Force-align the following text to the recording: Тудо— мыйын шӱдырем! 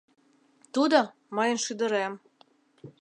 Тудо— 0.73 0.99
мыйын 1.35 1.59
шӱдырем! 1.65 2.13